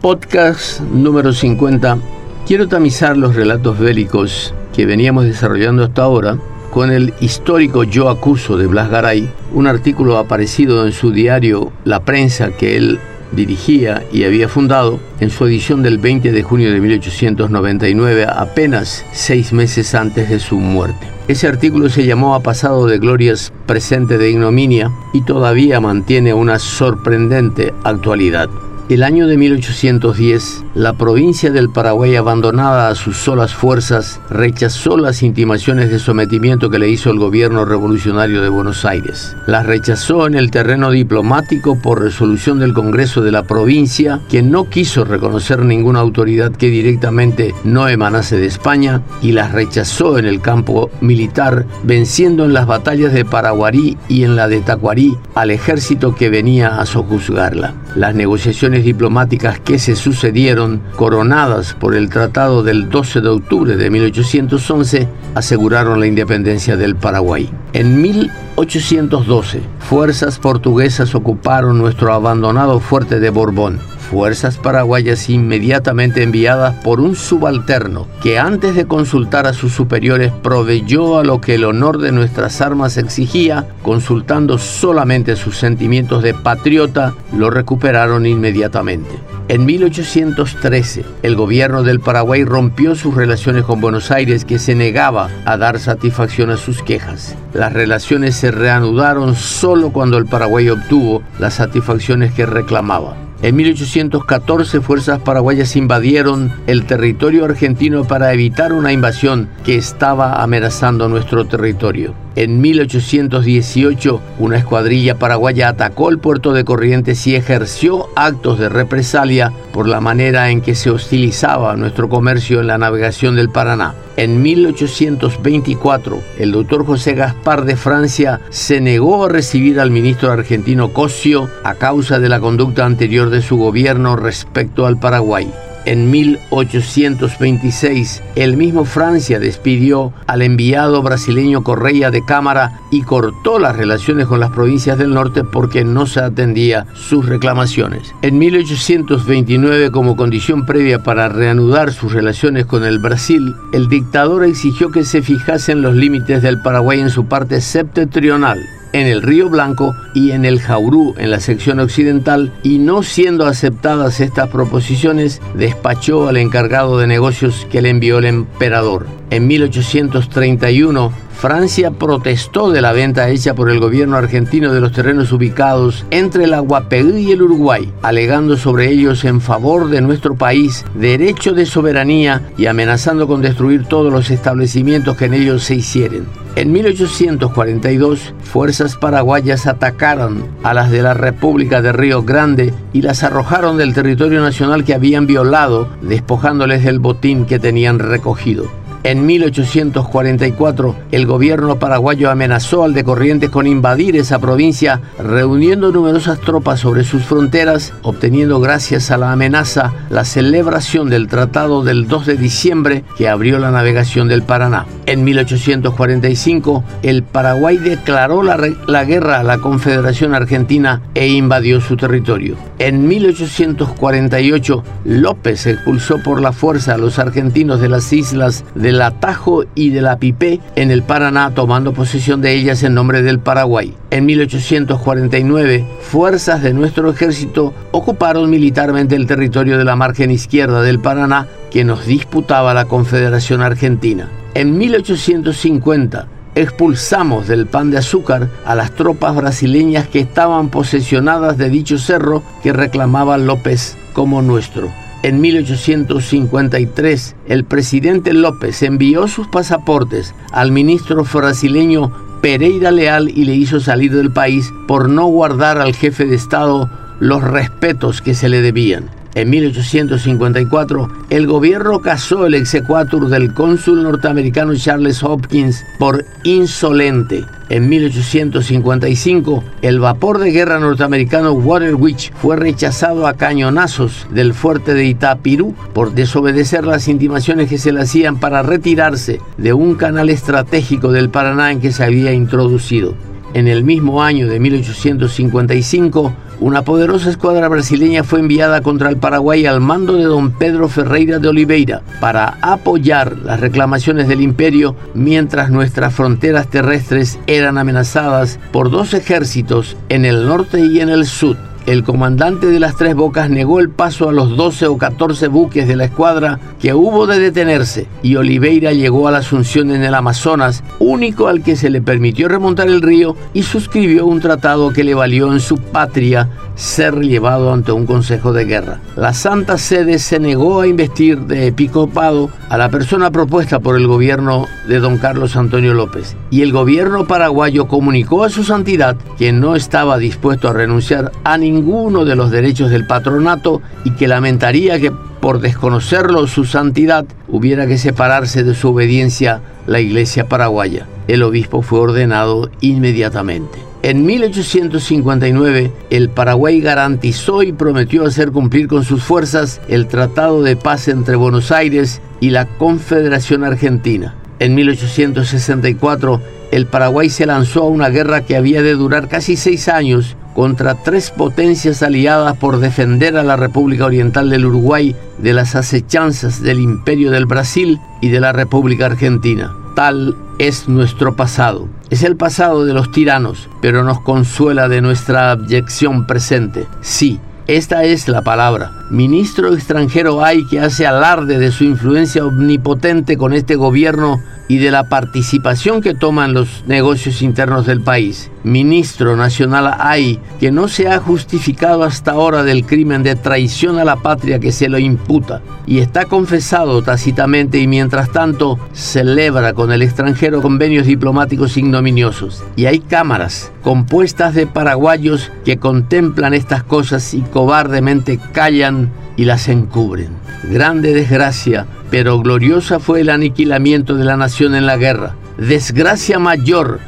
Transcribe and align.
podcast 0.00 0.80
número 0.80 1.32
50 1.32 1.98
quiero 2.46 2.68
tamizar 2.68 3.18
los 3.18 3.34
relatos 3.34 3.78
bélicos 3.78 4.54
que 4.74 4.86
veníamos 4.86 5.26
desarrollando 5.26 5.84
hasta 5.84 6.02
ahora 6.02 6.38
con 6.70 6.90
el 6.90 7.12
histórico 7.20 7.84
Yo 7.84 8.08
Acuso 8.08 8.56
de 8.56 8.66
Blas 8.66 8.88
Garay, 8.88 9.28
un 9.52 9.66
artículo 9.66 10.16
aparecido 10.16 10.86
en 10.86 10.92
su 10.92 11.10
diario 11.10 11.72
La 11.84 12.04
Prensa 12.04 12.50
que 12.52 12.76
él 12.76 12.98
dirigía 13.32 14.04
y 14.12 14.24
había 14.24 14.48
fundado 14.48 14.98
en 15.20 15.30
su 15.30 15.46
edición 15.46 15.82
del 15.82 15.98
20 15.98 16.32
de 16.32 16.42
junio 16.42 16.72
de 16.72 16.80
1899, 16.80 18.26
apenas 18.26 19.04
seis 19.12 19.52
meses 19.52 19.94
antes 19.94 20.30
de 20.30 20.38
su 20.38 20.58
muerte. 20.58 21.06
Ese 21.28 21.46
artículo 21.46 21.90
se 21.90 22.06
llamó 22.06 22.34
A 22.34 22.40
pasado 22.40 22.86
de 22.86 22.98
glorias, 22.98 23.52
presente 23.66 24.18
de 24.18 24.30
ignominia 24.30 24.90
y 25.12 25.22
todavía 25.22 25.80
mantiene 25.80 26.34
una 26.34 26.58
sorprendente 26.58 27.74
actualidad. 27.84 28.48
El 28.90 29.04
año 29.04 29.28
de 29.28 29.38
1810, 29.38 30.64
la 30.74 30.94
provincia 30.94 31.52
del 31.52 31.70
Paraguay, 31.70 32.16
abandonada 32.16 32.88
a 32.88 32.96
sus 32.96 33.18
solas 33.18 33.54
fuerzas, 33.54 34.20
rechazó 34.30 34.96
las 34.96 35.22
intimaciones 35.22 35.92
de 35.92 36.00
sometimiento 36.00 36.70
que 36.70 36.80
le 36.80 36.88
hizo 36.88 37.08
el 37.10 37.20
gobierno 37.20 37.64
revolucionario 37.64 38.42
de 38.42 38.48
Buenos 38.48 38.84
Aires. 38.84 39.36
Las 39.46 39.64
rechazó 39.64 40.26
en 40.26 40.34
el 40.34 40.50
terreno 40.50 40.90
diplomático 40.90 41.80
por 41.80 42.02
resolución 42.02 42.58
del 42.58 42.74
Congreso 42.74 43.22
de 43.22 43.30
la 43.30 43.44
provincia, 43.44 44.22
quien 44.28 44.50
no 44.50 44.68
quiso 44.68 45.04
reconocer 45.04 45.64
ninguna 45.64 46.00
autoridad 46.00 46.50
que 46.50 46.68
directamente 46.68 47.54
no 47.62 47.86
emanase 47.86 48.38
de 48.38 48.46
España, 48.46 49.02
y 49.22 49.30
las 49.30 49.52
rechazó 49.52 50.18
en 50.18 50.26
el 50.26 50.40
campo 50.40 50.90
militar, 51.00 51.64
venciendo 51.84 52.44
en 52.44 52.54
las 52.54 52.66
batallas 52.66 53.12
de 53.12 53.24
Paraguarí 53.24 53.96
y 54.08 54.24
en 54.24 54.34
la 54.34 54.48
de 54.48 54.62
Tacuarí 54.62 55.16
al 55.36 55.52
ejército 55.52 56.12
que 56.16 56.28
venía 56.28 56.80
a 56.80 56.86
sojuzgarla. 56.86 57.72
Las 57.96 58.14
negociaciones 58.14 58.84
diplomáticas 58.84 59.58
que 59.58 59.80
se 59.80 59.96
sucedieron, 59.96 60.80
coronadas 60.94 61.74
por 61.74 61.96
el 61.96 62.08
Tratado 62.08 62.62
del 62.62 62.88
12 62.88 63.20
de 63.20 63.28
octubre 63.28 63.76
de 63.76 63.90
1811, 63.90 65.08
aseguraron 65.34 65.98
la 65.98 66.06
independencia 66.06 66.76
del 66.76 66.94
Paraguay. 66.94 67.50
En 67.72 68.00
1812, 68.00 69.60
fuerzas 69.80 70.38
portuguesas 70.38 71.14
ocuparon 71.14 71.78
nuestro 71.78 72.12
abandonado 72.12 72.78
fuerte 72.78 73.18
de 73.18 73.30
Borbón 73.30 73.80
fuerzas 74.10 74.58
paraguayas 74.58 75.30
inmediatamente 75.30 76.24
enviadas 76.24 76.74
por 76.82 77.00
un 77.00 77.14
subalterno 77.14 78.08
que 78.20 78.40
antes 78.40 78.74
de 78.74 78.86
consultar 78.86 79.46
a 79.46 79.52
sus 79.52 79.72
superiores 79.72 80.32
proveyó 80.42 81.18
a 81.18 81.24
lo 81.24 81.40
que 81.40 81.54
el 81.54 81.64
honor 81.64 81.98
de 81.98 82.10
nuestras 82.10 82.60
armas 82.60 82.96
exigía, 82.96 83.68
consultando 83.82 84.58
solamente 84.58 85.36
sus 85.36 85.56
sentimientos 85.56 86.24
de 86.24 86.34
patriota, 86.34 87.14
lo 87.32 87.50
recuperaron 87.50 88.26
inmediatamente. 88.26 89.10
En 89.46 89.64
1813, 89.64 91.04
el 91.22 91.36
gobierno 91.36 91.84
del 91.84 92.00
Paraguay 92.00 92.44
rompió 92.44 92.96
sus 92.96 93.14
relaciones 93.14 93.62
con 93.64 93.80
Buenos 93.80 94.10
Aires 94.10 94.44
que 94.44 94.58
se 94.58 94.74
negaba 94.74 95.28
a 95.44 95.56
dar 95.56 95.78
satisfacción 95.78 96.50
a 96.50 96.56
sus 96.56 96.82
quejas. 96.82 97.36
Las 97.54 97.72
relaciones 97.72 98.34
se 98.34 98.50
reanudaron 98.50 99.36
solo 99.36 99.92
cuando 99.92 100.18
el 100.18 100.26
Paraguay 100.26 100.68
obtuvo 100.68 101.22
las 101.38 101.54
satisfacciones 101.54 102.32
que 102.32 102.46
reclamaba. 102.46 103.29
En 103.42 103.56
1814 103.56 104.82
fuerzas 104.82 105.18
paraguayas 105.20 105.74
invadieron 105.74 106.52
el 106.66 106.84
territorio 106.84 107.46
argentino 107.46 108.04
para 108.04 108.34
evitar 108.34 108.74
una 108.74 108.92
invasión 108.92 109.48
que 109.64 109.76
estaba 109.76 110.42
amenazando 110.42 111.08
nuestro 111.08 111.46
territorio. 111.46 112.14
En 112.36 112.60
1818, 112.60 114.20
una 114.38 114.56
escuadrilla 114.56 115.18
paraguaya 115.18 115.68
atacó 115.68 116.10
el 116.10 116.18
puerto 116.18 116.52
de 116.52 116.64
Corrientes 116.64 117.26
y 117.26 117.34
ejerció 117.34 118.08
actos 118.14 118.58
de 118.58 118.68
represalia 118.68 119.52
por 119.72 119.88
la 119.88 120.00
manera 120.00 120.50
en 120.50 120.60
que 120.60 120.76
se 120.76 120.90
hostilizaba 120.90 121.74
nuestro 121.74 122.08
comercio 122.08 122.60
en 122.60 122.68
la 122.68 122.78
navegación 122.78 123.34
del 123.34 123.50
Paraná. 123.50 123.94
En 124.16 124.42
1824, 124.42 126.20
el 126.38 126.52
doctor 126.52 126.86
José 126.86 127.14
Gaspar 127.14 127.64
de 127.64 127.76
Francia 127.76 128.40
se 128.50 128.80
negó 128.80 129.24
a 129.24 129.28
recibir 129.28 129.80
al 129.80 129.90
ministro 129.90 130.30
argentino 130.30 130.92
Cosio 130.92 131.48
a 131.64 131.74
causa 131.74 132.20
de 132.20 132.28
la 132.28 132.38
conducta 132.38 132.84
anterior 132.84 133.30
de 133.30 133.42
su 133.42 133.56
gobierno 133.56 134.14
respecto 134.14 134.86
al 134.86 135.00
Paraguay. 135.00 135.50
En 135.90 136.08
1826, 136.08 138.22
el 138.36 138.56
mismo 138.56 138.84
Francia 138.84 139.40
despidió 139.40 140.12
al 140.28 140.42
enviado 140.42 141.02
brasileño 141.02 141.64
Correia 141.64 142.12
de 142.12 142.24
Cámara 142.24 142.78
y 142.92 143.02
cortó 143.02 143.58
las 143.58 143.76
relaciones 143.76 144.28
con 144.28 144.38
las 144.38 144.52
provincias 144.52 144.98
del 144.98 145.12
norte 145.12 145.42
porque 145.42 145.84
no 145.84 146.06
se 146.06 146.20
atendía 146.20 146.86
sus 146.94 147.26
reclamaciones. 147.26 148.14
En 148.22 148.38
1829, 148.38 149.90
como 149.90 150.14
condición 150.14 150.64
previa 150.64 151.02
para 151.02 151.28
reanudar 151.28 151.92
sus 151.92 152.12
relaciones 152.12 152.66
con 152.66 152.84
el 152.84 153.00
Brasil, 153.00 153.56
el 153.72 153.88
dictador 153.88 154.44
exigió 154.44 154.92
que 154.92 155.02
se 155.02 155.22
fijasen 155.22 155.82
los 155.82 155.96
límites 155.96 156.40
del 156.40 156.62
Paraguay 156.62 157.00
en 157.00 157.10
su 157.10 157.26
parte 157.26 157.60
septentrional 157.60 158.60
en 158.92 159.06
el 159.06 159.22
Río 159.22 159.48
Blanco 159.48 159.94
y 160.14 160.32
en 160.32 160.44
el 160.44 160.60
Jaurú 160.60 161.14
en 161.18 161.30
la 161.30 161.40
sección 161.40 161.80
occidental 161.80 162.52
y 162.62 162.78
no 162.78 163.02
siendo 163.02 163.46
aceptadas 163.46 164.20
estas 164.20 164.48
proposiciones, 164.48 165.40
despachó 165.54 166.28
al 166.28 166.36
encargado 166.36 166.98
de 166.98 167.06
negocios 167.06 167.66
que 167.70 167.82
le 167.82 167.90
envió 167.90 168.18
el 168.18 168.26
emperador. 168.26 169.06
En 169.30 169.46
1831, 169.46 171.12
Francia 171.40 171.90
protestó 171.90 172.70
de 172.70 172.82
la 172.82 172.92
venta 172.92 173.30
hecha 173.30 173.54
por 173.54 173.70
el 173.70 173.80
gobierno 173.80 174.18
argentino 174.18 174.74
de 174.74 174.80
los 174.82 174.92
terrenos 174.92 175.32
ubicados 175.32 176.04
entre 176.10 176.44
el 176.44 176.52
Aguapeú 176.52 177.16
y 177.16 177.32
el 177.32 177.40
Uruguay, 177.40 177.90
alegando 178.02 178.58
sobre 178.58 178.90
ellos 178.90 179.24
en 179.24 179.40
favor 179.40 179.88
de 179.88 180.02
nuestro 180.02 180.34
país 180.34 180.84
derecho 180.94 181.54
de 181.54 181.64
soberanía 181.64 182.42
y 182.58 182.66
amenazando 182.66 183.26
con 183.26 183.40
destruir 183.40 183.86
todos 183.86 184.12
los 184.12 184.30
establecimientos 184.30 185.16
que 185.16 185.24
en 185.24 185.32
ellos 185.32 185.64
se 185.64 185.76
hicieren. 185.76 186.26
En 186.56 186.72
1842, 186.72 188.34
fuerzas 188.42 188.96
paraguayas 188.96 189.66
atacaron 189.66 190.44
a 190.62 190.74
las 190.74 190.90
de 190.90 191.00
la 191.00 191.14
República 191.14 191.80
de 191.80 191.92
Río 191.92 192.22
Grande 192.22 192.74
y 192.92 193.00
las 193.00 193.22
arrojaron 193.22 193.78
del 193.78 193.94
territorio 193.94 194.42
nacional 194.42 194.84
que 194.84 194.92
habían 194.92 195.26
violado, 195.26 195.88
despojándoles 196.02 196.84
del 196.84 196.98
botín 196.98 197.46
que 197.46 197.58
tenían 197.58 197.98
recogido. 197.98 198.79
En 199.02 199.24
1844, 199.24 200.94
el 201.10 201.24
gobierno 201.24 201.78
paraguayo 201.78 202.30
amenazó 202.30 202.84
al 202.84 202.92
de 202.92 203.02
Corrientes 203.02 203.48
con 203.48 203.66
invadir 203.66 204.14
esa 204.16 204.38
provincia, 204.38 205.00
reuniendo 205.18 205.90
numerosas 205.90 206.38
tropas 206.40 206.80
sobre 206.80 207.04
sus 207.04 207.24
fronteras, 207.24 207.94
obteniendo 208.02 208.60
gracias 208.60 209.10
a 209.10 209.16
la 209.16 209.32
amenaza 209.32 209.94
la 210.10 210.26
celebración 210.26 211.08
del 211.08 211.28
Tratado 211.28 211.82
del 211.82 212.08
2 212.08 212.26
de 212.26 212.36
diciembre 212.36 213.04
que 213.16 213.30
abrió 213.30 213.58
la 213.58 213.70
navegación 213.70 214.28
del 214.28 214.42
Paraná. 214.42 214.84
En 215.10 215.24
1845, 215.24 216.84
el 217.02 217.22
Paraguay 217.22 217.78
declaró 217.78 218.42
la, 218.42 219.04
guerra 219.04 219.40
a 219.40 219.42
la 219.42 219.58
Confederación 219.58 220.34
Argentina 220.34 221.02
e 221.14 221.26
invadió 221.28 221.80
su 221.80 221.96
territorio. 221.96 222.56
En 222.78 223.08
1848, 223.08 224.84
López 225.04 225.66
expulsó 225.66 226.22
por 226.22 226.40
la 226.40 226.52
fuerza 226.52 226.94
a 226.94 226.98
los 226.98 227.18
argentinos 227.18 227.80
de 227.80 227.88
las 227.88 228.12
islas 228.12 228.64
de 228.74 228.90
del 228.90 229.02
Atajo 229.02 229.64
y 229.76 229.90
de 229.90 230.02
la 230.02 230.18
Pipé 230.18 230.58
en 230.74 230.90
el 230.90 231.04
Paraná, 231.04 231.52
tomando 231.54 231.92
posesión 231.92 232.40
de 232.40 232.54
ellas 232.54 232.82
en 232.82 232.94
nombre 232.94 233.22
del 233.22 233.38
Paraguay. 233.38 233.94
En 234.10 234.26
1849, 234.26 235.86
fuerzas 236.00 236.60
de 236.62 236.74
nuestro 236.74 237.08
ejército 237.08 237.72
ocuparon 237.92 238.50
militarmente 238.50 239.14
el 239.14 239.28
territorio 239.28 239.78
de 239.78 239.84
la 239.84 239.94
margen 239.94 240.32
izquierda 240.32 240.82
del 240.82 240.98
Paraná 240.98 241.46
que 241.70 241.84
nos 241.84 242.04
disputaba 242.04 242.74
la 242.74 242.86
Confederación 242.86 243.62
Argentina. 243.62 244.28
En 244.54 244.78
1850, 244.78 246.26
expulsamos 246.56 247.46
del 247.46 247.66
pan 247.66 247.92
de 247.92 247.98
azúcar 247.98 248.48
a 248.64 248.74
las 248.74 248.90
tropas 248.92 249.36
brasileñas 249.36 250.08
que 250.08 250.18
estaban 250.18 250.70
posesionadas 250.70 251.56
de 251.56 251.70
dicho 251.70 251.98
cerro 251.98 252.42
que 252.62 252.72
reclamaba 252.72 253.38
López 253.38 253.96
como 254.12 254.42
nuestro. 254.42 254.90
En 255.22 255.40
1853, 255.40 257.36
el 257.46 257.64
presidente 257.64 258.32
López 258.32 258.82
envió 258.82 259.28
sus 259.28 259.46
pasaportes 259.46 260.34
al 260.50 260.72
ministro 260.72 261.22
brasileño 261.22 262.10
Pereira 262.40 262.90
Leal 262.90 263.28
y 263.28 263.44
le 263.44 263.54
hizo 263.54 263.78
salir 263.78 264.12
del 264.12 264.32
país 264.32 264.72
por 264.88 265.08
no 265.08 265.26
guardar 265.26 265.78
al 265.78 265.94
jefe 265.94 266.26
de 266.26 266.34
Estado 266.34 266.90
los 267.20 267.44
respetos 267.44 268.20
que 268.22 268.34
se 268.34 268.48
le 268.48 268.62
debían. 268.62 269.19
En 269.36 269.48
1854, 269.48 271.08
el 271.30 271.46
gobierno 271.46 272.00
casó 272.00 272.46
el 272.46 272.54
exequatur 272.54 273.28
del 273.28 273.54
cónsul 273.54 274.02
norteamericano 274.02 274.74
Charles 274.74 275.22
Hopkins 275.22 275.84
por 276.00 276.24
insolente. 276.42 277.44
En 277.68 277.88
1855, 277.88 279.62
el 279.82 280.00
vapor 280.00 280.38
de 280.38 280.50
guerra 280.50 280.80
norteamericano 280.80 281.52
Water 281.52 281.94
Witch 281.94 282.32
fue 282.34 282.56
rechazado 282.56 283.28
a 283.28 283.34
cañonazos 283.34 284.26
del 284.32 284.52
fuerte 284.52 284.94
de 284.94 285.04
Itapirú 285.04 285.76
por 285.92 286.12
desobedecer 286.12 286.84
las 286.84 287.06
intimaciones 287.06 287.68
que 287.68 287.78
se 287.78 287.92
le 287.92 288.00
hacían 288.00 288.40
para 288.40 288.62
retirarse 288.62 289.38
de 289.56 289.72
un 289.72 289.94
canal 289.94 290.28
estratégico 290.30 291.12
del 291.12 291.30
Paraná 291.30 291.70
en 291.70 291.80
que 291.80 291.92
se 291.92 292.02
había 292.02 292.32
introducido. 292.32 293.14
En 293.54 293.68
el 293.68 293.84
mismo 293.84 294.24
año 294.24 294.48
de 294.48 294.58
1855, 294.58 296.32
una 296.60 296.82
poderosa 296.82 297.30
escuadra 297.30 297.68
brasileña 297.68 298.22
fue 298.22 298.40
enviada 298.40 298.82
contra 298.82 299.08
el 299.08 299.16
Paraguay 299.16 299.64
al 299.66 299.80
mando 299.80 300.16
de 300.16 300.24
don 300.24 300.52
Pedro 300.52 300.88
Ferreira 300.88 301.38
de 301.38 301.48
Oliveira 301.48 302.02
para 302.20 302.58
apoyar 302.60 303.38
las 303.38 303.60
reclamaciones 303.60 304.28
del 304.28 304.42
imperio 304.42 304.94
mientras 305.14 305.70
nuestras 305.70 306.14
fronteras 306.14 306.68
terrestres 306.68 307.38
eran 307.46 307.78
amenazadas 307.78 308.58
por 308.72 308.90
dos 308.90 309.14
ejércitos 309.14 309.96
en 310.10 310.24
el 310.24 310.46
norte 310.46 310.80
y 310.80 311.00
en 311.00 311.08
el 311.08 311.24
sur 311.24 311.69
el 311.86 312.04
comandante 312.04 312.66
de 312.66 312.80
las 312.80 312.96
Tres 312.96 313.14
Bocas 313.14 313.50
negó 313.50 313.80
el 313.80 313.90
paso 313.90 314.28
a 314.28 314.32
los 314.32 314.56
12 314.56 314.86
o 314.86 314.98
14 314.98 315.48
buques 315.48 315.88
de 315.88 315.96
la 315.96 316.04
escuadra 316.04 316.58
que 316.80 316.94
hubo 316.94 317.26
de 317.26 317.38
detenerse 317.38 318.06
y 318.22 318.36
Oliveira 318.36 318.92
llegó 318.92 319.28
a 319.28 319.30
la 319.30 319.38
Asunción 319.38 319.90
en 319.90 320.04
el 320.04 320.14
Amazonas, 320.14 320.84
único 320.98 321.48
al 321.48 321.62
que 321.62 321.76
se 321.76 321.90
le 321.90 322.02
permitió 322.02 322.48
remontar 322.48 322.88
el 322.88 323.02
río 323.02 323.36
y 323.54 323.62
suscribió 323.62 324.26
un 324.26 324.40
tratado 324.40 324.92
que 324.92 325.04
le 325.04 325.14
valió 325.14 325.52
en 325.52 325.60
su 325.60 325.78
patria 325.78 326.48
ser 326.74 327.20
llevado 327.20 327.72
ante 327.72 327.92
un 327.92 328.06
consejo 328.06 328.52
de 328.52 328.64
guerra. 328.64 329.00
La 329.16 329.34
Santa 329.34 329.76
Sede 329.76 330.18
se 330.18 330.38
negó 330.38 330.80
a 330.80 330.86
investir 330.86 331.40
de 331.40 331.66
episcopado 331.66 332.50
a 332.68 332.78
la 332.78 332.88
persona 332.88 333.30
propuesta 333.30 333.80
por 333.80 333.96
el 333.96 334.06
gobierno 334.06 334.66
de 334.88 334.98
don 334.98 335.18
Carlos 335.18 335.56
Antonio 335.56 335.92
López 335.92 336.36
y 336.50 336.62
el 336.62 336.72
gobierno 336.72 337.26
paraguayo 337.26 337.86
comunicó 337.86 338.44
a 338.44 338.50
su 338.50 338.64
santidad 338.64 339.16
que 339.38 339.52
no 339.52 339.76
estaba 339.76 340.18
dispuesto 340.18 340.68
a 340.68 340.72
renunciar 340.72 341.32
a 341.44 341.58
ningún 341.58 341.69
ninguno 341.72 342.24
de 342.24 342.36
los 342.36 342.50
derechos 342.50 342.90
del 342.90 343.06
patronato 343.06 343.80
y 344.04 344.12
que 344.12 344.28
lamentaría 344.28 344.98
que 344.98 345.12
por 345.40 345.60
desconocerlo 345.60 346.46
su 346.46 346.64
santidad 346.64 347.24
hubiera 347.48 347.86
que 347.86 347.98
separarse 347.98 348.62
de 348.64 348.74
su 348.74 348.88
obediencia 348.88 349.60
la 349.86 350.00
iglesia 350.00 350.48
paraguaya. 350.48 351.06
El 351.28 351.42
obispo 351.42 351.82
fue 351.82 352.00
ordenado 352.00 352.70
inmediatamente. 352.80 353.78
En 354.02 354.24
1859, 354.24 355.92
el 356.08 356.30
Paraguay 356.30 356.80
garantizó 356.80 357.62
y 357.62 357.72
prometió 357.72 358.24
hacer 358.24 358.50
cumplir 358.50 358.88
con 358.88 359.04
sus 359.04 359.22
fuerzas 359.22 359.80
el 359.88 360.06
Tratado 360.06 360.62
de 360.62 360.76
Paz 360.76 361.08
entre 361.08 361.36
Buenos 361.36 361.70
Aires 361.70 362.22
y 362.40 362.50
la 362.50 362.64
Confederación 362.64 363.62
Argentina. 363.62 364.34
En 364.58 364.74
1864, 364.74 366.40
el 366.70 366.86
Paraguay 366.86 367.28
se 367.28 367.46
lanzó 367.46 367.82
a 367.82 367.88
una 367.88 368.08
guerra 368.08 368.42
que 368.42 368.56
había 368.56 368.82
de 368.82 368.94
durar 368.94 369.28
casi 369.28 369.56
seis 369.56 369.88
años 369.88 370.36
contra 370.60 370.94
tres 370.94 371.30
potencias 371.30 372.02
aliadas 372.02 372.54
por 372.58 372.80
defender 372.80 373.38
a 373.38 373.42
la 373.42 373.56
República 373.56 374.04
Oriental 374.04 374.50
del 374.50 374.66
Uruguay 374.66 375.16
de 375.38 375.54
las 375.54 375.74
acechanzas 375.74 376.62
del 376.62 376.80
Imperio 376.80 377.30
del 377.30 377.46
Brasil 377.46 377.98
y 378.20 378.28
de 378.28 378.40
la 378.40 378.52
República 378.52 379.06
Argentina. 379.06 379.74
Tal 379.96 380.36
es 380.58 380.86
nuestro 380.86 381.34
pasado. 381.34 381.88
Es 382.10 382.24
el 382.24 382.36
pasado 382.36 382.84
de 382.84 382.92
los 382.92 383.10
tiranos, 383.10 383.70
pero 383.80 384.04
nos 384.04 384.20
consuela 384.20 384.86
de 384.90 385.00
nuestra 385.00 385.52
abyección 385.52 386.26
presente. 386.26 386.86
Sí, 387.00 387.40
esta 387.66 388.04
es 388.04 388.28
la 388.28 388.42
palabra. 388.42 388.99
Ministro 389.10 389.74
extranjero 389.74 390.44
hay 390.44 390.64
que 390.66 390.78
hace 390.78 391.04
alarde 391.04 391.58
de 391.58 391.72
su 391.72 391.82
influencia 391.82 392.46
omnipotente 392.46 393.36
con 393.36 393.52
este 393.52 393.74
gobierno 393.74 394.40
y 394.68 394.78
de 394.78 394.92
la 394.92 395.08
participación 395.08 396.00
que 396.00 396.14
toma 396.14 396.44
en 396.44 396.54
los 396.54 396.84
negocios 396.86 397.42
internos 397.42 397.86
del 397.86 398.02
país. 398.02 398.52
Ministro 398.62 399.34
nacional 399.34 399.96
hay 399.98 400.38
que 400.60 400.70
no 400.70 400.86
se 400.86 401.08
ha 401.08 401.18
justificado 401.18 402.04
hasta 402.04 402.32
ahora 402.32 402.62
del 402.62 402.86
crimen 402.86 403.24
de 403.24 403.34
traición 403.34 403.98
a 403.98 404.04
la 404.04 404.14
patria 404.14 404.60
que 404.60 404.70
se 404.70 404.88
lo 404.88 404.98
imputa 404.98 405.60
y 405.86 405.98
está 405.98 406.26
confesado 406.26 407.02
tácitamente 407.02 407.78
y 407.78 407.88
mientras 407.88 408.30
tanto 408.30 408.78
celebra 408.92 409.72
con 409.72 409.90
el 409.90 410.02
extranjero 410.02 410.62
convenios 410.62 411.06
diplomáticos 411.06 411.76
ignominiosos. 411.76 412.62
Y 412.76 412.86
hay 412.86 413.00
cámaras 413.00 413.72
compuestas 413.82 414.54
de 414.54 414.68
paraguayos 414.68 415.50
que 415.64 415.78
contemplan 415.78 416.54
estas 416.54 416.84
cosas 416.84 417.34
y 417.34 417.40
cobardemente 417.40 418.38
callan 418.52 418.99
y 419.40 419.46
las 419.46 419.68
encubren. 419.68 420.28
Grande 420.64 421.14
desgracia, 421.14 421.86
pero 422.10 422.38
gloriosa 422.40 423.00
fue 423.00 423.22
el 423.22 423.30
aniquilamiento 423.30 424.14
de 424.14 424.26
la 424.26 424.36
nación 424.36 424.74
en 424.74 424.84
la 424.84 424.98
guerra. 424.98 425.34
Desgracia 425.56 426.38
mayor 426.38 427.00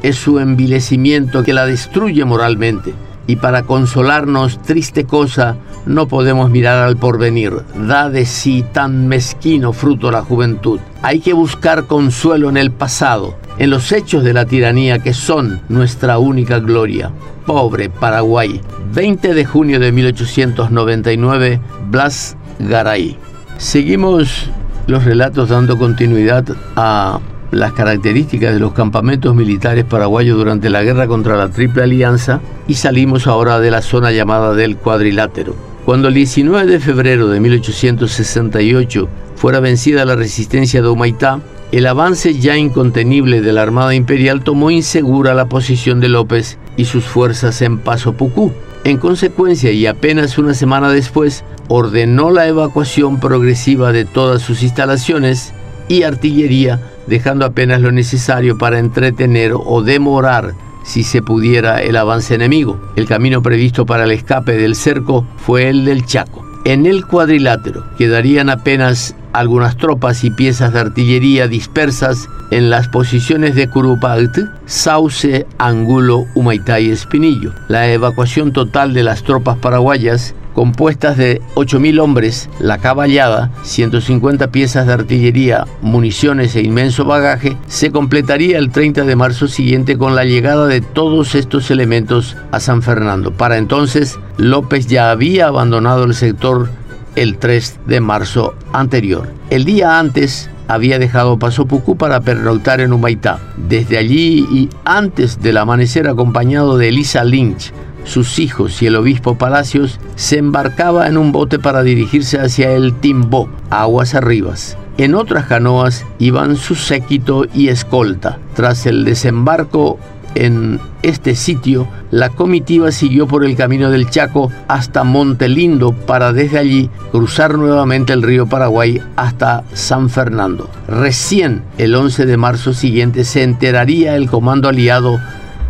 es 0.00 0.14
su 0.14 0.38
envilecimiento 0.38 1.42
que 1.42 1.52
la 1.52 1.66
destruye 1.66 2.24
moralmente. 2.24 2.94
Y 3.26 3.34
para 3.36 3.64
consolarnos, 3.64 4.62
triste 4.62 5.04
cosa, 5.04 5.56
no 5.84 6.06
podemos 6.06 6.48
mirar 6.48 6.78
al 6.78 6.96
porvenir. 6.96 7.54
Da 7.74 8.08
de 8.08 8.24
sí 8.24 8.64
tan 8.72 9.08
mezquino 9.08 9.72
fruto 9.72 10.12
la 10.12 10.22
juventud. 10.22 10.78
Hay 11.02 11.18
que 11.18 11.32
buscar 11.32 11.88
consuelo 11.88 12.50
en 12.50 12.56
el 12.56 12.70
pasado, 12.70 13.34
en 13.60 13.68
los 13.68 13.92
hechos 13.92 14.24
de 14.24 14.32
la 14.32 14.46
tiranía 14.46 15.00
que 15.00 15.12
son 15.12 15.60
nuestra 15.68 16.18
única 16.18 16.60
gloria. 16.60 17.12
Pobre 17.44 17.90
Paraguay. 17.90 18.58
20 18.94 19.34
de 19.34 19.44
junio 19.44 19.78
de 19.78 19.92
1899, 19.92 21.60
Blas 21.90 22.38
Garay. 22.58 23.18
Seguimos 23.58 24.50
los 24.86 25.04
relatos 25.04 25.50
dando 25.50 25.76
continuidad 25.76 26.44
a 26.74 27.20
las 27.50 27.72
características 27.74 28.54
de 28.54 28.60
los 28.60 28.72
campamentos 28.72 29.34
militares 29.34 29.84
paraguayos 29.84 30.38
durante 30.38 30.70
la 30.70 30.82
guerra 30.82 31.06
contra 31.06 31.36
la 31.36 31.50
Triple 31.50 31.82
Alianza 31.82 32.40
y 32.66 32.74
salimos 32.74 33.26
ahora 33.26 33.60
de 33.60 33.70
la 33.70 33.82
zona 33.82 34.10
llamada 34.10 34.54
del 34.54 34.78
cuadrilátero. 34.78 35.54
Cuando 35.84 36.08
el 36.08 36.14
19 36.14 36.66
de 36.66 36.80
febrero 36.80 37.28
de 37.28 37.40
1868 37.40 39.08
fuera 39.36 39.60
vencida 39.60 40.06
la 40.06 40.16
resistencia 40.16 40.80
de 40.80 40.88
Humaitá, 40.88 41.40
el 41.72 41.86
avance 41.86 42.34
ya 42.38 42.56
incontenible 42.56 43.40
de 43.40 43.52
la 43.52 43.62
Armada 43.62 43.94
Imperial 43.94 44.42
tomó 44.42 44.70
insegura 44.70 45.34
la 45.34 45.48
posición 45.48 46.00
de 46.00 46.08
López 46.08 46.58
y 46.76 46.84
sus 46.84 47.04
fuerzas 47.04 47.62
en 47.62 47.78
Paso 47.78 48.14
Pucú. 48.14 48.52
En 48.82 48.96
consecuencia, 48.96 49.70
y 49.70 49.86
apenas 49.86 50.38
una 50.38 50.54
semana 50.54 50.90
después, 50.90 51.44
ordenó 51.68 52.30
la 52.30 52.48
evacuación 52.48 53.20
progresiva 53.20 53.92
de 53.92 54.04
todas 54.04 54.42
sus 54.42 54.62
instalaciones 54.62 55.52
y 55.88 56.02
artillería 56.02 56.80
dejando 57.06 57.44
apenas 57.44 57.80
lo 57.80 57.92
necesario 57.92 58.56
para 58.56 58.78
entretener 58.78 59.52
o 59.54 59.82
demorar 59.82 60.54
si 60.84 61.02
se 61.02 61.22
pudiera 61.22 61.82
el 61.82 61.96
avance 61.96 62.34
enemigo. 62.34 62.80
El 62.96 63.06
camino 63.06 63.42
previsto 63.42 63.84
para 63.84 64.04
el 64.04 64.12
escape 64.12 64.56
del 64.56 64.74
cerco 64.74 65.26
fue 65.36 65.68
el 65.68 65.84
del 65.84 66.06
Chaco. 66.06 66.44
En 66.64 66.86
el 66.86 67.06
cuadrilátero 67.06 67.84
quedarían 67.96 68.50
apenas 68.50 69.14
algunas 69.32 69.76
tropas 69.76 70.24
y 70.24 70.30
piezas 70.30 70.72
de 70.72 70.80
artillería 70.80 71.48
dispersas 71.48 72.28
en 72.50 72.70
las 72.70 72.88
posiciones 72.88 73.54
de 73.54 73.68
Curupalt, 73.68 74.38
Sauce, 74.66 75.46
Angulo, 75.58 76.26
Humaitá 76.34 76.80
y 76.80 76.90
Espinillo. 76.90 77.52
La 77.68 77.90
evacuación 77.90 78.52
total 78.52 78.92
de 78.94 79.04
las 79.04 79.22
tropas 79.22 79.58
paraguayas 79.58 80.34
compuestas 80.54 81.16
de 81.16 81.40
8.000 81.54 82.00
hombres, 82.00 82.50
la 82.58 82.78
caballada, 82.78 83.50
150 83.62 84.50
piezas 84.50 84.86
de 84.86 84.92
artillería, 84.92 85.64
municiones 85.80 86.56
e 86.56 86.62
inmenso 86.62 87.04
bagaje, 87.04 87.56
se 87.66 87.90
completaría 87.90 88.58
el 88.58 88.70
30 88.70 89.04
de 89.04 89.16
marzo 89.16 89.48
siguiente 89.48 89.96
con 89.96 90.14
la 90.14 90.24
llegada 90.24 90.66
de 90.66 90.80
todos 90.80 91.34
estos 91.34 91.70
elementos 91.70 92.36
a 92.50 92.60
San 92.60 92.82
Fernando. 92.82 93.32
Para 93.32 93.58
entonces, 93.58 94.18
López 94.36 94.86
ya 94.86 95.10
había 95.10 95.46
abandonado 95.46 96.04
el 96.04 96.14
sector 96.14 96.68
el 97.16 97.38
3 97.38 97.80
de 97.86 98.00
marzo 98.00 98.54
anterior. 98.72 99.28
El 99.50 99.64
día 99.64 99.98
antes 99.98 100.50
había 100.68 100.98
dejado 100.98 101.38
Paso 101.38 101.66
Pucú 101.66 101.96
para 101.96 102.20
pernoctar 102.20 102.80
en 102.80 102.92
Humaitá. 102.92 103.40
Desde 103.56 103.98
allí 103.98 104.46
y 104.52 104.68
antes 104.84 105.40
del 105.42 105.56
amanecer 105.56 106.08
acompañado 106.08 106.78
de 106.78 106.88
Elisa 106.88 107.24
Lynch, 107.24 107.72
sus 108.04 108.38
hijos 108.38 108.80
y 108.82 108.86
el 108.86 108.96
obispo 108.96 109.36
Palacios, 109.36 109.98
se 110.14 110.38
embarcaba 110.38 111.08
en 111.08 111.18
un 111.18 111.32
bote 111.32 111.58
para 111.58 111.82
dirigirse 111.82 112.38
hacia 112.38 112.72
el 112.72 112.94
Timbó, 112.94 113.48
aguas 113.68 114.14
arribas. 114.14 114.76
En 114.96 115.14
otras 115.14 115.46
canoas 115.46 116.04
iban 116.18 116.56
su 116.56 116.74
séquito 116.74 117.46
y 117.54 117.68
escolta. 117.68 118.38
Tras 118.54 118.86
el 118.86 119.04
desembarco 119.04 119.98
en 120.34 120.80
este 121.02 121.34
sitio, 121.34 121.88
la 122.10 122.30
comitiva 122.30 122.92
siguió 122.92 123.26
por 123.26 123.44
el 123.44 123.56
camino 123.56 123.90
del 123.90 124.10
Chaco 124.10 124.50
hasta 124.68 125.04
Montelindo 125.04 125.92
para 125.92 126.32
desde 126.32 126.58
allí 126.58 126.90
cruzar 127.10 127.56
nuevamente 127.56 128.12
el 128.12 128.22
río 128.22 128.46
Paraguay 128.46 129.00
hasta 129.16 129.64
San 129.72 130.10
Fernando. 130.10 130.68
Recién 130.88 131.62
el 131.78 131.94
11 131.94 132.26
de 132.26 132.36
marzo 132.36 132.72
siguiente 132.72 133.24
se 133.24 133.42
enteraría 133.42 134.16
el 134.16 134.28
comando 134.28 134.68
aliado 134.68 135.20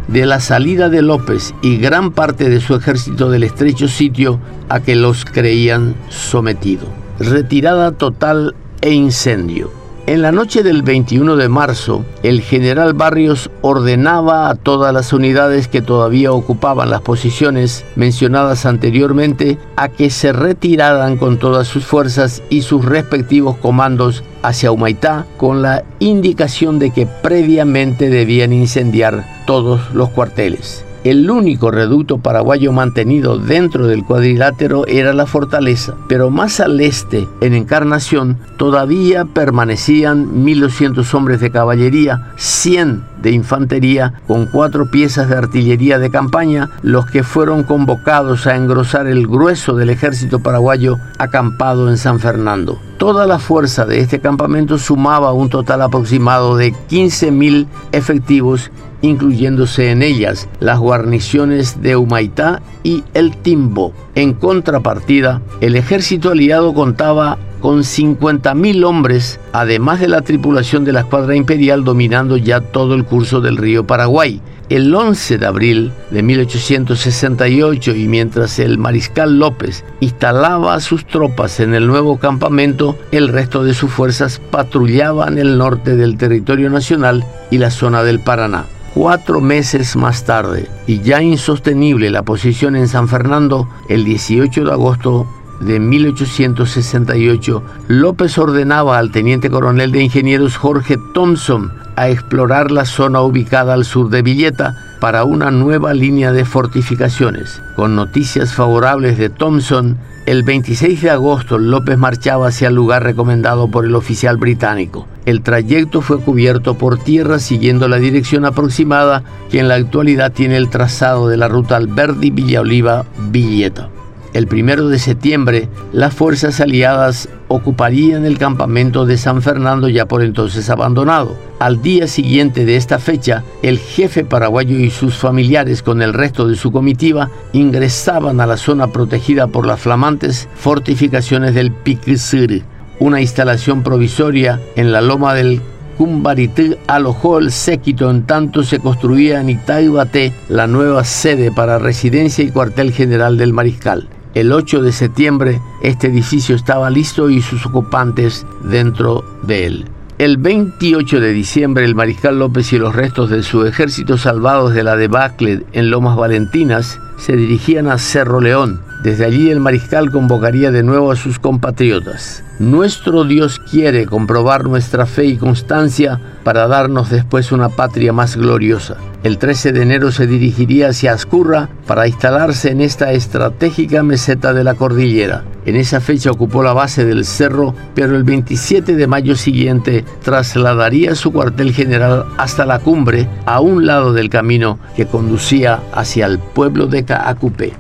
de 0.09 0.26
la 0.26 0.40
salida 0.40 0.88
de 0.88 1.02
López 1.02 1.55
y 1.62 1.76
gran 1.76 2.11
parte 2.11 2.49
de 2.49 2.61
su 2.61 2.75
ejército 2.75 3.31
del 3.31 3.45
estrecho 3.45 3.87
sitio 3.87 4.40
a 4.69 4.81
que 4.81 4.97
los 4.97 5.25
creían 5.25 5.95
sometido. 6.09 6.87
Retirada 7.19 7.93
total 7.93 8.55
e 8.81 8.93
incendio. 8.93 9.79
En 10.11 10.23
la 10.23 10.33
noche 10.33 10.64
del 10.64 10.83
21 10.83 11.37
de 11.37 11.49
marzo, 11.49 12.05
el 12.25 12.40
general 12.40 12.95
Barrios 12.95 13.49
ordenaba 13.61 14.50
a 14.50 14.57
todas 14.57 14.93
las 14.93 15.12
unidades 15.12 15.69
que 15.69 15.83
todavía 15.83 16.33
ocupaban 16.33 16.90
las 16.90 17.02
posiciones 17.02 17.85
mencionadas 17.95 18.67
anteriormente 18.67 19.57
a 19.76 19.88
que 19.88 20.11
se 20.11 20.33
retiraran 20.33 21.17
con 21.17 21.38
todas 21.38 21.69
sus 21.69 21.85
fuerzas 21.85 22.43
y 22.50 22.62
sus 22.62 22.85
respectivos 22.85 23.57
comandos 23.59 24.25
hacia 24.43 24.73
Humaitá 24.73 25.26
con 25.37 25.62
la 25.62 25.85
indicación 26.00 26.81
de 26.81 26.90
que 26.90 27.07
previamente 27.07 28.11
debían 28.11 28.52
incendiar 28.52 29.45
todos 29.47 29.95
los 29.95 30.09
cuarteles. 30.09 30.85
El 31.02 31.30
único 31.30 31.71
reducto 31.71 32.19
paraguayo 32.19 32.73
mantenido 32.73 33.38
dentro 33.38 33.87
del 33.87 34.04
cuadrilátero 34.04 34.87
era 34.87 35.14
la 35.14 35.25
fortaleza, 35.25 35.95
pero 36.09 36.28
más 36.28 36.61
al 36.61 36.78
este, 36.80 37.26
en 37.40 37.54
Encarnación, 37.54 38.37
todavía 38.59 39.25
permanecían 39.25 40.45
1.200 40.45 41.14
hombres 41.14 41.40
de 41.40 41.50
caballería, 41.50 42.33
100 42.37 43.10
de 43.22 43.30
infantería 43.30 44.14
con 44.26 44.46
cuatro 44.46 44.90
piezas 44.90 45.28
de 45.28 45.36
artillería 45.36 45.98
de 45.98 46.10
campaña, 46.10 46.70
los 46.82 47.06
que 47.06 47.22
fueron 47.22 47.64
convocados 47.64 48.46
a 48.46 48.56
engrosar 48.56 49.06
el 49.06 49.26
grueso 49.26 49.74
del 49.74 49.90
ejército 49.90 50.40
paraguayo 50.40 50.96
acampado 51.18 51.88
en 51.88 51.98
San 51.98 52.20
Fernando. 52.20 52.78
Toda 52.98 53.26
la 53.26 53.38
fuerza 53.38 53.86
de 53.86 54.00
este 54.00 54.20
campamento 54.20 54.78
sumaba 54.78 55.32
un 55.32 55.48
total 55.48 55.82
aproximado 55.82 56.56
de 56.56 56.72
15.000 56.72 57.66
efectivos 57.92 58.70
incluyéndose 59.02 59.90
en 59.90 60.02
ellas 60.02 60.48
las 60.60 60.78
guarniciones 60.78 61.82
de 61.82 61.96
Humaitá 61.96 62.60
y 62.82 63.04
El 63.14 63.36
Timbo. 63.36 63.92
En 64.14 64.34
contrapartida, 64.34 65.40
el 65.60 65.76
ejército 65.76 66.30
aliado 66.30 66.74
contaba 66.74 67.38
con 67.61 67.81
50.000 67.81 68.85
hombres, 68.85 69.38
además 69.52 70.00
de 70.00 70.09
la 70.09 70.23
tripulación 70.23 70.85
de 70.85 70.93
la 70.93 71.00
escuadra 71.00 71.37
imperial 71.37 71.85
dominando 71.85 72.37
ya 72.37 72.61
todo 72.61 72.95
el 72.95 73.05
curso 73.05 73.40
del 73.40 73.57
río 73.57 73.87
Paraguay. 73.87 74.40
El 74.71 74.95
11 74.95 75.38
de 75.38 75.47
abril 75.47 75.93
de 76.11 76.23
1868 76.23 77.95
y 77.97 78.07
mientras 78.07 78.61
el 78.61 78.79
mariscal 78.79 79.38
López 79.38 79.85
instalaba 79.99 80.79
sus 80.79 81.05
tropas 81.07 81.59
en 81.59 81.75
el 81.75 81.88
nuevo 81.88 82.19
campamento, 82.19 82.97
el 83.11 83.29
resto 83.29 83.64
de 83.64 83.75
sus 83.75 83.90
fuerzas 83.90 84.40
patrullaban 84.50 85.38
el 85.38 85.59
norte 85.59 85.97
del 85.97 86.17
territorio 86.17 86.71
nacional 86.71 87.25
y 87.50 87.59
la 87.59 87.71
zona 87.71 88.05
del 88.05 88.21
Paraná. 88.21 88.67
Cuatro 88.95 89.40
meses 89.40 89.97
más 89.97 90.25
tarde, 90.25 90.69
y 90.87 91.00
ya 91.00 91.21
insostenible 91.21 92.11
la 92.11 92.23
posición 92.23 92.76
en 92.76 92.88
San 92.88 93.09
Fernando, 93.09 93.69
el 93.88 94.05
18 94.05 94.64
de 94.64 94.73
agosto 94.73 95.26
de 95.61 95.79
1868, 95.79 97.62
López 97.88 98.37
ordenaba 98.38 98.99
al 98.99 99.12
teniente 99.12 99.50
coronel 99.50 99.93
de 99.93 100.02
ingenieros 100.02 100.57
Jorge 100.57 100.97
Thompson 101.14 101.73
a 101.97 102.09
explorar 102.09 102.71
la 102.71 102.87
zona 102.87 103.21
ubicada 103.21 103.75
al 103.75 103.85
sur 103.85 104.09
de 104.09 104.23
Villeta 104.23 104.75
para 105.00 105.25
una 105.25 105.50
nueva 105.50 105.93
línea 105.93 106.33
de 106.33 106.45
fortificaciones. 106.45 107.61
Con 107.76 107.95
noticias 107.95 108.55
favorables 108.55 109.19
de 109.19 109.29
Thompson, 109.29 109.99
el 110.26 110.43
26 110.43 111.02
de 111.02 111.11
agosto 111.11 111.59
López 111.59 111.99
marchaba 111.99 112.49
hacia 112.49 112.69
el 112.69 112.75
lugar 112.75 113.02
recomendado 113.02 113.69
por 113.69 113.85
el 113.85 113.95
oficial 113.95 114.37
británico. 114.37 115.07
El 115.26 115.43
trayecto 115.43 116.00
fue 116.00 116.21
cubierto 116.21 116.79
por 116.79 116.99
tierra 116.99 117.38
siguiendo 117.38 117.88
la 117.88 117.97
dirección 117.97 118.45
aproximada 118.45 119.23
que 119.50 119.59
en 119.59 119.69
la 119.69 119.75
actualidad 119.75 120.33
tiene 120.33 120.57
el 120.57 120.71
trazado 120.71 121.29
de 121.29 121.37
la 121.37 121.49
ruta 121.49 121.76
Alberdi 121.76 122.31
Villaoliva 122.31 123.05
Villeta. 123.31 123.88
El 124.32 124.46
primero 124.46 124.88
de 124.88 124.99
septiembre, 125.00 125.68
las 125.92 126.14
fuerzas 126.14 126.60
aliadas 126.60 127.28
ocuparían 127.49 128.25
el 128.25 128.38
campamento 128.38 129.04
de 129.04 129.18
San 129.18 129.42
Fernando 129.42 129.88
ya 129.88 130.06
por 130.06 130.22
entonces 130.22 130.70
abandonado. 130.70 131.37
Al 131.58 131.82
día 131.82 132.06
siguiente 132.06 132.64
de 132.64 132.76
esta 132.76 133.00
fecha, 133.00 133.42
el 133.62 133.78
jefe 133.78 134.25
paraguayo 134.25 134.78
y 134.78 134.90
sus 134.90 135.16
familiares 135.16 135.82
con 135.82 136.00
el 136.00 136.14
resto 136.14 136.46
de 136.46 136.54
su 136.54 136.70
comitiva 136.70 137.28
ingresaban 137.52 138.40
a 138.40 138.46
la 138.46 138.56
zona 138.56 138.87
protegida 138.87 139.49
por 139.49 139.66
las 139.66 139.80
flamantes 139.80 140.49
fortificaciones 140.54 141.54
del 141.54 141.72
Piquisir, 141.72 142.62
una 143.00 143.20
instalación 143.20 143.82
provisoria 143.82 144.60
en 144.76 144.92
la 144.92 145.00
loma 145.00 145.34
del 145.34 145.60
Cumbarití 145.96 146.76
alojó 146.87 147.38
el 147.38 147.50
séquito 147.50 148.10
en 148.10 148.25
tanto 148.25 148.62
se 148.62 148.78
construía 148.78 149.40
en 149.40 149.50
Itaibate 149.50 150.32
la 150.49 150.66
nueva 150.66 151.04
sede 151.04 151.50
para 151.50 151.78
residencia 151.78 152.42
y 152.44 152.50
cuartel 152.50 152.92
general 152.92 153.37
del 153.37 153.52
mariscal. 153.52 154.08
El 154.34 154.52
8 154.52 154.82
de 154.82 154.92
septiembre 154.92 155.60
este 155.82 156.06
edificio 156.06 156.54
estaba 156.54 156.88
listo 156.88 157.30
y 157.30 157.42
sus 157.42 157.66
ocupantes 157.66 158.46
dentro 158.62 159.25
de 159.42 159.66
él. 159.66 159.84
El 160.18 160.37
28 160.37 161.18
de 161.18 161.32
diciembre 161.32 161.84
el 161.84 161.94
mariscal 161.94 162.38
López 162.38 162.72
y 162.72 162.78
los 162.78 162.94
restos 162.94 163.30
de 163.30 163.42
su 163.42 163.64
ejército 163.64 164.18
salvados 164.18 164.75
de 164.75 164.84
la 164.84 164.96
debacle 164.96 165.64
en 165.72 165.90
Lomas 165.90 166.16
Valentinas 166.16 167.00
se 167.16 167.37
dirigían 167.37 167.88
a 167.88 167.99
Cerro 167.99 168.40
León. 168.40 168.82
Desde 169.02 169.25
allí 169.25 169.50
el 169.50 169.61
mariscal 169.61 170.11
convocaría 170.11 170.71
de 170.71 170.83
nuevo 170.83 171.11
a 171.11 171.16
sus 171.16 171.38
compatriotas. 171.38 172.45
Nuestro 172.59 173.25
Dios 173.25 173.59
quiere 173.59 174.04
comprobar 174.04 174.64
nuestra 174.64 175.07
fe 175.07 175.25
y 175.25 175.37
constancia 175.38 176.21
para 176.45 176.66
darnos 176.66 177.09
después 177.09 177.50
una 177.50 177.71
patria 177.71 178.12
más 178.12 178.37
gloriosa. 178.37 178.99
El 179.23 179.38
13 179.38 179.73
de 179.73 179.83
enero 179.83 180.12
se 180.12 180.26
dirigiría 180.26 180.88
hacia 180.88 181.14
Ascurra 181.14 181.71
para 181.87 182.07
instalarse 182.07 182.71
en 182.71 182.83
esta 182.83 183.12
estratégica 183.12 184.02
meseta 184.02 184.52
de 184.52 184.64
la 184.64 184.75
cordillera. 184.75 185.45
En 185.64 185.76
esa 185.76 186.00
fecha 186.00 186.30
ocupó 186.30 186.62
la 186.62 186.75
base 186.75 187.07
del 187.07 187.25
cerro, 187.25 187.75
pero 187.95 188.16
el 188.16 188.25
27 188.25 188.97
de 188.97 189.07
mayo 189.07 189.35
siguiente 189.35 190.04
trasladaría 190.23 191.14
su 191.14 191.33
cuartel 191.33 191.73
general 191.73 192.26
hasta 192.37 192.66
la 192.66 192.78
cumbre, 192.78 193.26
a 193.47 193.61
un 193.61 193.87
lado 193.87 194.12
del 194.12 194.28
camino 194.28 194.78
que 194.95 195.07
conducía 195.07 195.80
hacia 195.92 196.26
el 196.26 196.38
pueblo 196.38 196.87
de 196.87 197.04
Caacupé. 197.04 197.73